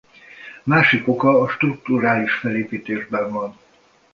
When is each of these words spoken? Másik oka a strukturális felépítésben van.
Másik 0.63 1.07
oka 1.07 1.29
a 1.41 1.47
strukturális 1.47 2.33
felépítésben 2.33 3.31
van. 3.31 3.57